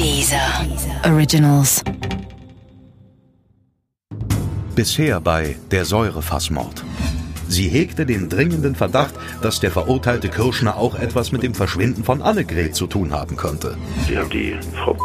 Dieser 0.00 0.64
Originals. 1.04 1.82
Bisher 4.74 5.20
bei 5.20 5.56
der 5.70 5.84
Säurefassmord. 5.84 6.82
Sie 7.48 7.68
hegte 7.68 8.06
den 8.06 8.30
dringenden 8.30 8.74
Verdacht, 8.74 9.12
dass 9.42 9.60
der 9.60 9.70
verurteilte 9.70 10.30
Kirschner 10.30 10.78
auch 10.78 10.94
etwas 10.94 11.32
mit 11.32 11.42
dem 11.42 11.54
Verschwinden 11.54 12.02
von 12.02 12.22
Annegret 12.22 12.74
zu 12.74 12.86
tun 12.86 13.12
haben 13.12 13.36
könnte. 13.36 13.76
Sie 14.08 14.16
haben 14.16 14.30
die 14.30 14.56
Frau 14.72 14.96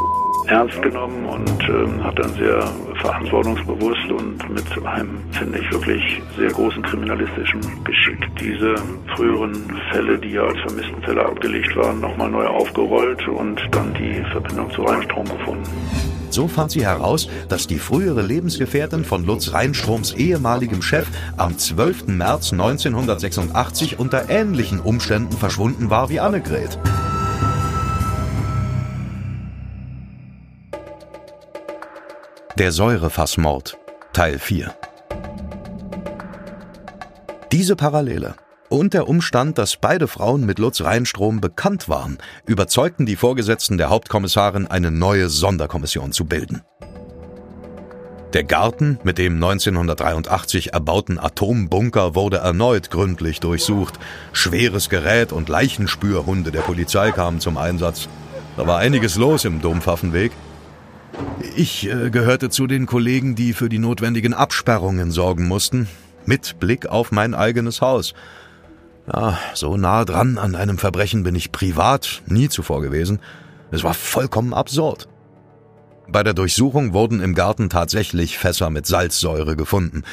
ernst 0.48 0.82
genommen 0.82 1.26
und 1.26 1.70
ähm, 1.70 2.04
hat 2.04 2.18
dann 2.20 2.34
sehr 2.36 2.62
verantwortungsbewusst 3.02 4.12
und 4.12 4.50
mit 4.50 4.86
einem, 4.86 5.20
finde 5.32 5.60
ich, 5.60 5.72
wirklich 5.72 6.22
sehr 6.38 6.50
großen 6.50 6.82
kriminalistischen 6.84 7.62
Geschick 7.84 8.18
diese 8.40 8.76
früheren 9.16 9.56
Fälle, 9.92 10.18
die 10.20 10.32
ja 10.32 10.44
als 10.44 10.60
Vermisstenfälle 10.68 11.26
abgelegt 11.26 11.76
waren, 11.76 12.00
nochmal 12.00 12.30
neu 12.30 12.46
aufgerollt 12.46 13.28
und 13.28 13.60
dann 13.72 13.94
die 13.94 14.24
Verbindung 14.32 14.72
zu 14.72 14.84
Rheinstrom 14.84 15.26
gefunden. 15.26 15.70
So 16.30 16.48
fand 16.50 16.72
sie 16.72 16.86
heraus, 16.86 17.30
dass 17.48 17.66
die 17.66 17.80
frühere 17.80 18.22
Lebensgefährtin 18.22 19.06
von 19.06 19.26
Lutz 19.26 19.54
Reinstroms 19.54 20.14
ehemaligem 20.14 20.82
Chef 20.82 21.08
am 21.38 21.58
12. 21.58 22.08
März 22.08 22.52
1986 22.52 24.00
unter 24.00 24.30
ähnlichen 24.30 24.82
Umständen 24.82 25.32
verschwunden 25.32 25.90
war 25.90 26.10
wie 26.10 26.20
Annegret. 26.20 26.78
Der 32.58 32.72
Säurefassmord 32.72 33.78
Teil 34.14 34.40
4 34.40 34.74
Diese 37.52 37.76
Parallele 37.76 38.36
und 38.70 38.94
der 38.94 39.10
Umstand, 39.10 39.58
dass 39.58 39.76
beide 39.76 40.08
Frauen 40.08 40.46
mit 40.46 40.58
Lutz 40.58 40.80
Reinstrom 40.80 41.42
bekannt 41.42 41.90
waren, 41.90 42.18
überzeugten 42.46 43.06
die 43.06 43.18
Vorgesetzten 43.18 43.78
der 43.78 43.90
Hauptkommissarin, 43.90 44.68
eine 44.68 44.90
neue 44.90 45.28
Sonderkommission 45.28 46.14
zu 46.14 46.24
bilden. 46.24 46.62
Der 48.32 48.46
Garten 48.46 49.00
mit 49.04 49.18
dem 49.18 49.34
1983 49.34 50.72
erbauten 50.72 51.20
Atombunker 51.20 52.16
wurde 52.16 52.38
erneut 52.38 52.90
gründlich 52.90 53.42
durchsucht. 53.42 54.00
Schweres 54.32 54.88
Gerät 54.88 55.34
und 55.34 55.50
Leichenspürhunde 55.50 56.52
der 56.52 56.62
Polizei 56.62 57.12
kamen 57.12 57.42
zum 57.42 57.58
Einsatz. 57.58 58.08
Da 58.56 58.66
war 58.66 58.78
einiges 58.78 59.18
los 59.18 59.44
im 59.44 59.62
Dompfaffenweg. 59.62 60.32
Ich 61.56 61.90
äh, 61.90 62.10
gehörte 62.10 62.50
zu 62.50 62.68
den 62.68 62.86
Kollegen, 62.86 63.36
die 63.36 63.54
für 63.54 63.70
die 63.70 63.80
notwendigen 63.80 64.34
Absperrungen 64.34 65.12
sorgen 65.12 65.48
mussten, 65.48 65.88
mit 66.26 66.60
Blick 66.60 66.88
auf 66.88 67.12
mein 67.12 67.34
eigenes 67.34 67.82
Haus. 67.82 68.14
Ja, 69.12 69.38
so 69.54 69.78
nah 69.78 70.04
dran 70.04 70.38
an 70.38 70.56
einem 70.56 70.78
Verbrechen 70.78 71.24
bin 71.24 71.36
ich 71.36 71.52
privat 71.52 72.24
nie 72.26 72.50
zuvor 72.50 72.82
gewesen. 72.82 73.20
Es 73.72 73.84
war 73.84 73.94
vollkommen 73.94 74.54
absurd. 74.54 75.08
Bei 76.08 76.24
der 76.24 76.34
Durchsuchung 76.34 76.94
wurden 76.94 77.20
im 77.20 77.36
Garten 77.36 77.70
tatsächlich 77.70 78.38
Fässer 78.38 78.70
mit 78.70 78.86
Salzsäure 78.86 79.56
gefunden. 79.56 80.04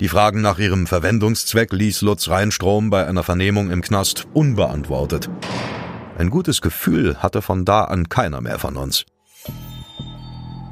Die 0.00 0.08
Fragen 0.08 0.40
nach 0.40 0.58
ihrem 0.58 0.86
Verwendungszweck 0.86 1.72
ließ 1.72 2.02
Lutz 2.02 2.28
Reinstrom 2.28 2.90
bei 2.90 3.06
einer 3.06 3.24
Vernehmung 3.24 3.70
im 3.70 3.82
Knast 3.82 4.26
unbeantwortet. 4.32 5.28
Ein 6.16 6.30
gutes 6.30 6.60
Gefühl 6.60 7.16
hatte 7.16 7.42
von 7.42 7.64
da 7.64 7.84
an 7.84 8.08
keiner 8.08 8.40
mehr 8.40 8.58
von 8.58 8.76
uns. 8.76 9.06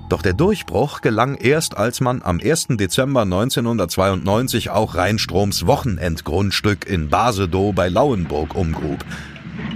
Doch 0.09 0.23
der 0.23 0.35
Durchbruch 0.35 1.01
gelang 1.01 1.35
erst, 1.35 1.77
als 1.77 2.01
man 2.01 2.23
am 2.23 2.41
1. 2.41 2.69
Dezember 2.71 3.23
1992 3.23 4.71
auch 4.71 4.95
Rheinstroms 4.95 5.67
Wochenendgrundstück 5.67 6.87
in 6.87 7.09
Basedow 7.09 7.73
bei 7.75 7.89
Lauenburg 7.89 8.55
umgrub. 8.55 9.05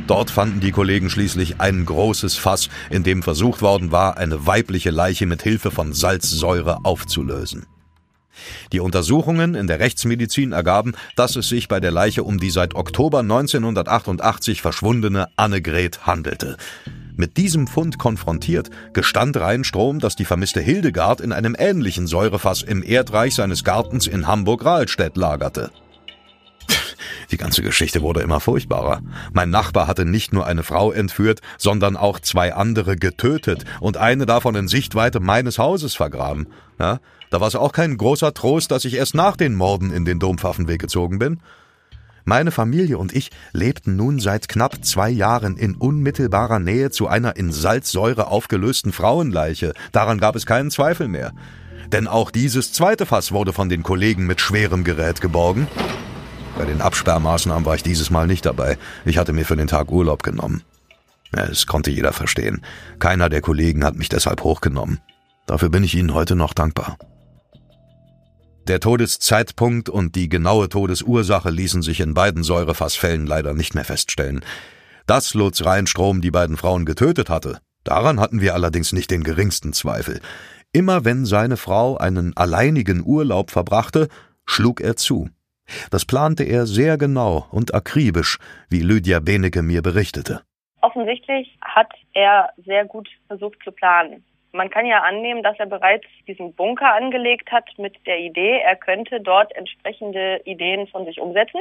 Dort 0.06 0.30
fanden 0.30 0.60
die 0.60 0.70
Kollegen 0.70 1.10
schließlich 1.10 1.60
ein 1.60 1.84
großes 1.84 2.36
Fass, 2.36 2.68
in 2.90 3.02
dem 3.02 3.24
versucht 3.24 3.60
worden 3.60 3.90
war, 3.90 4.18
eine 4.18 4.46
weibliche 4.46 4.90
Leiche 4.90 5.26
mit 5.26 5.42
Hilfe 5.42 5.72
von 5.72 5.92
Salzsäure 5.92 6.84
aufzulösen. 6.84 7.66
Die 8.72 8.80
Untersuchungen 8.80 9.56
in 9.56 9.66
der 9.66 9.80
Rechtsmedizin 9.80 10.52
ergaben, 10.52 10.94
dass 11.16 11.34
es 11.36 11.48
sich 11.48 11.66
bei 11.66 11.80
der 11.80 11.90
Leiche 11.90 12.22
um 12.22 12.38
die 12.38 12.50
seit 12.50 12.74
Oktober 12.74 13.20
1988 13.20 14.62
verschwundene 14.62 15.28
Annegret 15.36 16.06
handelte. 16.06 16.56
Mit 17.20 17.36
diesem 17.36 17.66
Fund 17.66 17.98
konfrontiert, 17.98 18.70
gestand 18.94 19.36
Rheinstrom, 19.36 19.98
dass 19.98 20.16
die 20.16 20.24
vermisste 20.24 20.62
Hildegard 20.62 21.20
in 21.20 21.32
einem 21.32 21.54
ähnlichen 21.58 22.06
Säurefass 22.06 22.62
im 22.62 22.82
Erdreich 22.82 23.34
seines 23.34 23.62
Gartens 23.62 24.06
in 24.06 24.26
Hamburg-Rahlstedt 24.26 25.18
lagerte. 25.18 25.70
Die 27.30 27.36
ganze 27.36 27.60
Geschichte 27.60 28.00
wurde 28.00 28.22
immer 28.22 28.40
furchtbarer. 28.40 29.02
Mein 29.34 29.50
Nachbar 29.50 29.86
hatte 29.86 30.06
nicht 30.06 30.32
nur 30.32 30.46
eine 30.46 30.62
Frau 30.62 30.92
entführt, 30.92 31.42
sondern 31.58 31.98
auch 31.98 32.20
zwei 32.20 32.54
andere 32.54 32.96
getötet 32.96 33.66
und 33.80 33.98
eine 33.98 34.24
davon 34.24 34.54
in 34.54 34.66
Sichtweite 34.66 35.20
meines 35.20 35.58
Hauses 35.58 35.94
vergraben. 35.94 36.46
Ja, 36.78 37.00
da 37.28 37.38
war 37.38 37.48
es 37.48 37.54
auch 37.54 37.72
kein 37.72 37.98
großer 37.98 38.32
Trost, 38.32 38.70
dass 38.70 38.86
ich 38.86 38.94
erst 38.94 39.14
nach 39.14 39.36
den 39.36 39.56
Morden 39.56 39.92
in 39.92 40.06
den 40.06 40.20
Dompfaffenweg 40.20 40.80
gezogen 40.80 41.18
bin. 41.18 41.42
Meine 42.24 42.50
Familie 42.50 42.98
und 42.98 43.14
ich 43.14 43.30
lebten 43.52 43.96
nun 43.96 44.20
seit 44.20 44.48
knapp 44.48 44.84
zwei 44.84 45.10
Jahren 45.10 45.56
in 45.56 45.74
unmittelbarer 45.74 46.58
Nähe 46.58 46.90
zu 46.90 47.08
einer 47.08 47.36
in 47.36 47.52
Salzsäure 47.52 48.28
aufgelösten 48.28 48.92
Frauenleiche. 48.92 49.72
Daran 49.92 50.18
gab 50.18 50.36
es 50.36 50.46
keinen 50.46 50.70
Zweifel 50.70 51.08
mehr. 51.08 51.32
Denn 51.92 52.06
auch 52.06 52.30
dieses 52.30 52.72
zweite 52.72 53.06
Fass 53.06 53.32
wurde 53.32 53.52
von 53.52 53.68
den 53.68 53.82
Kollegen 53.82 54.26
mit 54.26 54.40
schwerem 54.40 54.84
Gerät 54.84 55.20
geborgen. 55.20 55.66
Bei 56.56 56.64
den 56.64 56.80
Absperrmaßnahmen 56.80 57.64
war 57.64 57.74
ich 57.74 57.82
dieses 57.82 58.10
Mal 58.10 58.26
nicht 58.26 58.46
dabei. 58.46 58.78
Ich 59.04 59.18
hatte 59.18 59.32
mir 59.32 59.44
für 59.44 59.56
den 59.56 59.66
Tag 59.66 59.90
Urlaub 59.90 60.22
genommen. 60.22 60.62
Es 61.32 61.66
konnte 61.66 61.90
jeder 61.90 62.12
verstehen. 62.12 62.62
Keiner 62.98 63.28
der 63.28 63.40
Kollegen 63.40 63.84
hat 63.84 63.96
mich 63.96 64.08
deshalb 64.08 64.42
hochgenommen. 64.42 65.00
Dafür 65.46 65.68
bin 65.68 65.84
ich 65.84 65.94
Ihnen 65.94 66.14
heute 66.14 66.36
noch 66.36 66.54
dankbar. 66.54 66.96
Der 68.70 68.78
Todeszeitpunkt 68.78 69.88
und 69.88 70.14
die 70.14 70.28
genaue 70.28 70.68
Todesursache 70.68 71.50
ließen 71.50 71.82
sich 71.82 71.98
in 71.98 72.14
beiden 72.14 72.44
Säurefassfällen 72.44 73.26
leider 73.26 73.52
nicht 73.52 73.74
mehr 73.74 73.84
feststellen. 73.84 74.44
Dass 75.08 75.34
Lutz 75.34 75.64
Rheinstrom 75.66 76.20
die 76.20 76.30
beiden 76.30 76.56
Frauen 76.56 76.84
getötet 76.84 77.30
hatte, 77.30 77.58
daran 77.82 78.20
hatten 78.20 78.40
wir 78.40 78.54
allerdings 78.54 78.92
nicht 78.92 79.10
den 79.10 79.24
geringsten 79.24 79.72
Zweifel. 79.72 80.20
Immer 80.72 81.04
wenn 81.04 81.24
seine 81.24 81.56
Frau 81.56 81.96
einen 81.96 82.36
alleinigen 82.36 83.04
Urlaub 83.04 83.50
verbrachte, 83.50 84.06
schlug 84.46 84.80
er 84.80 84.94
zu. 84.94 85.28
Das 85.90 86.04
plante 86.04 86.44
er 86.44 86.66
sehr 86.66 86.96
genau 86.96 87.48
und 87.50 87.74
akribisch, 87.74 88.38
wie 88.68 88.82
Lydia 88.82 89.18
Benecke 89.18 89.62
mir 89.62 89.82
berichtete. 89.82 90.42
Offensichtlich 90.80 91.58
hat 91.60 91.90
er 92.12 92.50
sehr 92.64 92.84
gut 92.84 93.08
versucht 93.26 93.58
zu 93.64 93.72
planen. 93.72 94.24
Man 94.52 94.70
kann 94.70 94.86
ja 94.86 95.00
annehmen, 95.02 95.42
dass 95.42 95.58
er 95.58 95.66
bereits 95.66 96.06
diesen 96.26 96.52
Bunker 96.54 96.94
angelegt 96.94 97.52
hat 97.52 97.66
mit 97.78 97.94
der 98.06 98.18
Idee, 98.18 98.58
er 98.58 98.76
könnte 98.76 99.20
dort 99.20 99.54
entsprechende 99.54 100.40
Ideen 100.44 100.88
von 100.88 101.04
sich 101.04 101.20
umsetzen. 101.20 101.60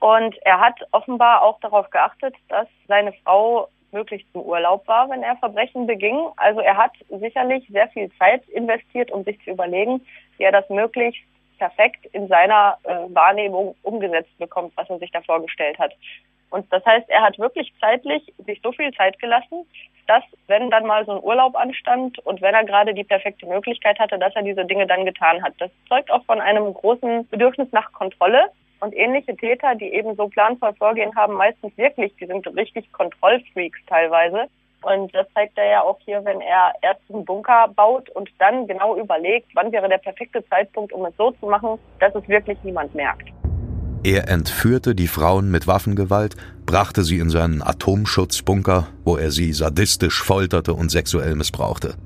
Und 0.00 0.34
er 0.46 0.60
hat 0.60 0.80
offenbar 0.92 1.42
auch 1.42 1.60
darauf 1.60 1.90
geachtet, 1.90 2.34
dass 2.48 2.66
seine 2.88 3.12
Frau 3.24 3.68
möglichst 3.92 4.26
im 4.34 4.40
Urlaub 4.40 4.86
war, 4.88 5.10
wenn 5.10 5.22
er 5.22 5.36
Verbrechen 5.36 5.86
beging. 5.86 6.28
Also 6.36 6.60
er 6.60 6.76
hat 6.76 6.92
sicherlich 7.10 7.66
sehr 7.68 7.88
viel 7.88 8.10
Zeit 8.18 8.48
investiert, 8.48 9.10
um 9.10 9.24
sich 9.24 9.38
zu 9.44 9.50
überlegen, 9.50 10.06
wie 10.38 10.44
er 10.44 10.52
das 10.52 10.68
möglichst 10.70 11.22
perfekt 11.58 12.06
in 12.12 12.28
seiner 12.28 12.78
äh, 12.84 13.14
Wahrnehmung 13.14 13.74
umgesetzt 13.82 14.36
bekommt, 14.38 14.72
was 14.76 14.88
er 14.88 14.98
sich 14.98 15.10
da 15.10 15.20
vorgestellt 15.20 15.78
hat. 15.78 15.92
Und 16.50 16.70
das 16.72 16.84
heißt, 16.84 17.08
er 17.08 17.22
hat 17.22 17.38
wirklich 17.38 17.72
zeitlich 17.80 18.32
sich 18.44 18.60
so 18.62 18.72
viel 18.72 18.92
Zeit 18.92 19.18
gelassen, 19.20 19.64
dass, 20.06 20.24
wenn 20.48 20.70
dann 20.70 20.86
mal 20.86 21.04
so 21.06 21.12
ein 21.12 21.22
Urlaub 21.22 21.56
anstand 21.56 22.18
und 22.26 22.42
wenn 22.42 22.54
er 22.54 22.64
gerade 22.64 22.92
die 22.92 23.04
perfekte 23.04 23.46
Möglichkeit 23.46 23.98
hatte, 24.00 24.18
dass 24.18 24.34
er 24.34 24.42
diese 24.42 24.64
Dinge 24.64 24.86
dann 24.86 25.04
getan 25.04 25.42
hat. 25.42 25.54
Das 25.58 25.70
zeugt 25.88 26.10
auch 26.10 26.24
von 26.24 26.40
einem 26.40 26.74
großen 26.74 27.28
Bedürfnis 27.28 27.68
nach 27.70 27.92
Kontrolle. 27.92 28.50
Und 28.80 28.96
ähnliche 28.96 29.36
Täter, 29.36 29.74
die 29.74 29.92
eben 29.92 30.16
so 30.16 30.26
planvoll 30.26 30.72
vorgehen, 30.74 31.14
haben 31.14 31.34
meistens 31.34 31.76
wirklich, 31.76 32.12
die 32.16 32.26
sind 32.26 32.46
richtig 32.56 32.90
Kontrollfreaks 32.92 33.78
teilweise. 33.86 34.48
Und 34.82 35.14
das 35.14 35.26
zeigt 35.34 35.58
er 35.58 35.66
ja 35.66 35.82
auch 35.82 35.98
hier, 36.04 36.24
wenn 36.24 36.40
er 36.40 36.72
erst 36.80 37.02
einen 37.10 37.24
Bunker 37.24 37.68
baut 37.76 38.08
und 38.10 38.30
dann 38.38 38.66
genau 38.66 38.96
überlegt, 38.96 39.48
wann 39.54 39.70
wäre 39.70 39.88
der 39.88 39.98
perfekte 39.98 40.44
Zeitpunkt, 40.48 40.92
um 40.92 41.04
es 41.04 41.16
so 41.16 41.30
zu 41.32 41.46
machen, 41.46 41.78
dass 42.00 42.14
es 42.14 42.26
wirklich 42.26 42.58
niemand 42.64 42.94
merkt. 42.94 43.29
Er 44.02 44.28
entführte 44.28 44.94
die 44.94 45.08
Frauen 45.08 45.50
mit 45.50 45.66
Waffengewalt, 45.66 46.34
brachte 46.64 47.04
sie 47.04 47.18
in 47.18 47.28
seinen 47.28 47.62
Atomschutzbunker, 47.62 48.88
wo 49.04 49.16
er 49.16 49.30
sie 49.30 49.52
sadistisch 49.52 50.22
folterte 50.22 50.72
und 50.72 50.90
sexuell 50.90 51.34
missbrauchte. 51.34 51.96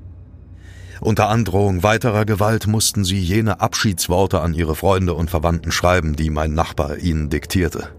Unter 0.99 1.29
Androhung 1.29 1.83
weiterer 1.83 2.25
Gewalt 2.25 2.67
mussten 2.67 3.05
sie 3.05 3.19
jene 3.19 3.61
Abschiedsworte 3.61 4.41
an 4.41 4.53
ihre 4.53 4.75
Freunde 4.75 5.13
und 5.13 5.29
Verwandten 5.29 5.71
schreiben, 5.71 6.15
die 6.15 6.29
mein 6.29 6.53
Nachbar 6.53 6.97
ihnen 6.97 7.29
diktierte. 7.29 7.89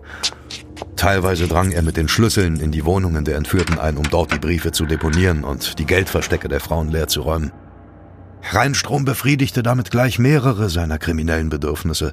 Teilweise 0.97 1.47
drang 1.47 1.73
er 1.73 1.83
mit 1.83 1.97
den 1.97 2.09
Schlüsseln 2.09 2.59
in 2.61 2.73
die 2.73 2.85
Wohnungen 2.85 3.25
der 3.25 3.37
Entführten 3.37 3.79
ein, 3.79 3.97
um 3.97 4.09
dort 4.11 4.33
die 4.33 4.39
Briefe 4.39 4.73
zu 4.73 4.87
deponieren 4.87 5.45
und 5.45 5.79
die 5.79 5.87
Geldverstecke 5.87 6.49
der 6.49 6.61
Frauen 6.61 6.91
leer 6.91 7.09
zu 7.09 7.23
räumen. 7.23 7.53
Rheinstrom 8.51 9.05
befriedigte 9.05 9.63
damit 9.63 9.91
gleich 9.91 10.19
mehrere 10.19 10.71
seiner 10.71 10.99
kriminellen 10.99 11.49
Bedürfnisse, 11.49 12.13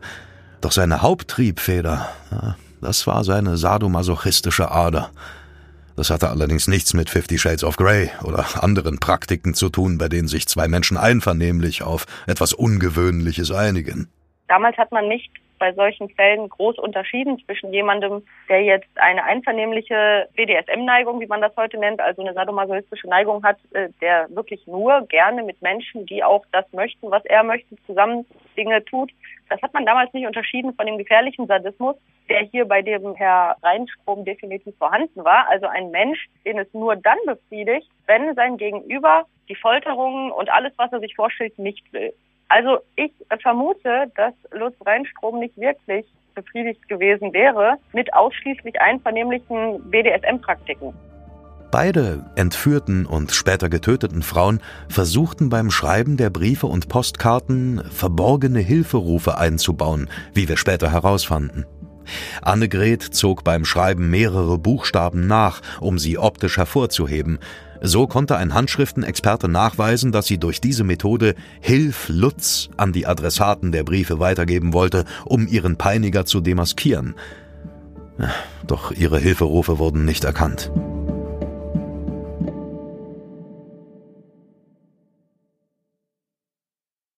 doch 0.63 0.71
seine 0.71 1.01
Haupttriebfeder, 1.01 2.09
das 2.81 3.05
war 3.05 3.23
seine 3.23 3.57
sadomasochistische 3.57 4.71
Ader. 4.71 5.11
Das 5.95 6.09
hatte 6.09 6.29
allerdings 6.29 6.67
nichts 6.67 6.93
mit 6.93 7.09
Fifty 7.09 7.37
Shades 7.37 7.63
of 7.63 7.75
Grey 7.75 8.09
oder 8.23 8.63
anderen 8.63 8.99
Praktiken 8.99 9.53
zu 9.53 9.69
tun, 9.69 9.97
bei 9.97 10.09
denen 10.09 10.27
sich 10.27 10.47
zwei 10.47 10.67
Menschen 10.67 10.97
einvernehmlich 10.97 11.83
auf 11.83 12.05
etwas 12.25 12.53
Ungewöhnliches 12.53 13.51
einigen. 13.51 14.09
Damals 14.47 14.77
hat 14.77 14.91
man 14.91 15.07
nicht 15.07 15.29
bei 15.63 15.71
solchen 15.71 16.09
Fällen 16.09 16.49
groß 16.49 16.77
unterschieden 16.77 17.41
zwischen 17.45 17.71
jemandem, 17.71 18.21
der 18.49 18.63
jetzt 18.63 18.89
eine 18.95 19.23
einvernehmliche 19.23 20.27
BDSM-Neigung, 20.35 21.21
wie 21.21 21.25
man 21.25 21.39
das 21.39 21.55
heute 21.55 21.77
nennt, 21.77 22.01
also 22.01 22.21
eine 22.21 22.33
sadomasochistische 22.33 23.07
Neigung 23.07 23.41
hat, 23.45 23.55
äh, 23.71 23.87
der 24.01 24.27
wirklich 24.29 24.67
nur 24.67 25.07
gerne 25.07 25.41
mit 25.41 25.61
Menschen, 25.61 26.05
die 26.05 26.21
auch 26.21 26.43
das 26.51 26.65
möchten, 26.73 27.09
was 27.11 27.23
er 27.23 27.45
möchte, 27.45 27.77
zusammen 27.85 28.25
Dinge 28.57 28.83
tut. 28.83 29.13
Das 29.47 29.61
hat 29.61 29.73
man 29.73 29.85
damals 29.85 30.11
nicht 30.11 30.27
unterschieden 30.27 30.73
von 30.73 30.85
dem 30.85 30.97
gefährlichen 30.97 31.47
Sadismus, 31.47 31.95
der 32.27 32.41
hier 32.41 32.65
bei 32.65 32.81
dem 32.81 33.15
Herr 33.15 33.55
Reinstrom 33.63 34.25
definitiv 34.25 34.77
vorhanden 34.77 35.23
war. 35.23 35.47
Also 35.47 35.67
ein 35.67 35.91
Mensch, 35.91 36.27
den 36.45 36.59
es 36.59 36.67
nur 36.73 36.97
dann 36.97 37.19
befriedigt, 37.25 37.87
wenn 38.05 38.35
sein 38.35 38.57
Gegenüber 38.57 39.27
die 39.47 39.55
Folterungen 39.55 40.29
und 40.29 40.51
alles, 40.51 40.73
was 40.75 40.91
er 40.91 40.99
sich 40.99 41.15
vorstellt, 41.15 41.57
nicht 41.57 41.93
will. 41.93 42.13
Also 42.49 42.79
ich 42.95 43.11
vermute, 43.41 44.11
dass 44.15 44.33
Lutz 44.51 44.75
Reinstrom 44.85 45.39
nicht 45.39 45.57
wirklich 45.57 46.05
befriedigt 46.35 46.87
gewesen 46.87 47.33
wäre 47.33 47.77
mit 47.93 48.13
ausschließlich 48.13 48.79
einvernehmlichen 48.79 49.81
BDSM-Praktiken. 49.89 50.93
Beide 51.71 52.25
entführten 52.35 53.07
und 53.07 53.31
später 53.31 53.67
getöteten 53.67 54.21
Frauen 54.21 54.61
versuchten 54.89 55.49
beim 55.49 55.71
Schreiben 55.71 56.17
der 56.17 56.29
Briefe 56.29 56.67
und 56.67 56.87
Postkarten 56.87 57.83
verborgene 57.89 58.59
Hilferufe 58.59 59.39
einzubauen, 59.39 60.07
wie 60.35 60.47
wir 60.47 60.57
später 60.57 60.91
herausfanden. 60.91 61.65
Annegret 62.41 63.01
zog 63.01 63.43
beim 63.43 63.65
Schreiben 63.65 64.09
mehrere 64.09 64.57
Buchstaben 64.57 65.27
nach, 65.27 65.61
um 65.79 65.99
sie 65.99 66.17
optisch 66.17 66.57
hervorzuheben. 66.57 67.39
So 67.81 68.07
konnte 68.07 68.37
ein 68.37 68.53
Handschriftenexperte 68.53 69.49
nachweisen, 69.49 70.11
dass 70.11 70.25
sie 70.25 70.37
durch 70.37 70.61
diese 70.61 70.85
Methode 70.85 71.35
Hilf 71.59 72.07
Lutz 72.07 72.69
an 72.77 72.93
die 72.93 73.05
Adressaten 73.05 73.71
der 73.73 73.83
Briefe 73.83 74.19
weitergeben 74.19 74.71
wollte, 74.71 75.03
um 75.25 75.47
ihren 75.47 75.75
Peiniger 75.75 76.25
zu 76.25 76.39
demaskieren. 76.39 77.15
Doch 78.65 78.91
ihre 78.91 79.19
Hilferufe 79.19 79.79
wurden 79.79 80.05
nicht 80.05 80.23
erkannt. 80.23 80.71